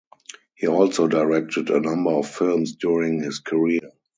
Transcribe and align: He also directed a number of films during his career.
He 0.55 0.65
also 0.67 1.07
directed 1.07 1.69
a 1.69 1.79
number 1.79 2.09
of 2.09 2.27
films 2.27 2.73
during 2.75 3.21
his 3.21 3.37
career. 3.39 3.91